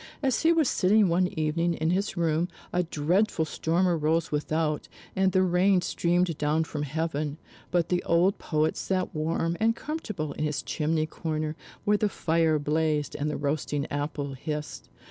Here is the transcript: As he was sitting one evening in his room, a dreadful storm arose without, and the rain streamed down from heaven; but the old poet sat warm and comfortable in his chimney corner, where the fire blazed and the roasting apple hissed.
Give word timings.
As 0.23 0.41
he 0.41 0.51
was 0.51 0.67
sitting 0.67 1.09
one 1.09 1.27
evening 1.37 1.75
in 1.75 1.91
his 1.91 2.17
room, 2.17 2.47
a 2.73 2.81
dreadful 2.81 3.45
storm 3.45 3.87
arose 3.87 4.31
without, 4.31 4.87
and 5.15 5.31
the 5.31 5.43
rain 5.43 5.81
streamed 5.81 6.39
down 6.39 6.63
from 6.63 6.81
heaven; 6.81 7.37
but 7.69 7.89
the 7.89 8.01
old 8.01 8.39
poet 8.39 8.75
sat 8.75 9.13
warm 9.13 9.55
and 9.59 9.75
comfortable 9.75 10.33
in 10.33 10.43
his 10.43 10.63
chimney 10.63 11.05
corner, 11.05 11.55
where 11.85 11.97
the 11.97 12.09
fire 12.09 12.57
blazed 12.57 13.15
and 13.15 13.29
the 13.29 13.37
roasting 13.37 13.85
apple 13.91 14.33
hissed. 14.33 14.89